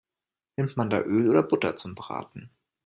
[0.57, 2.49] Nimmt man da Öl oder Butter zum Braten?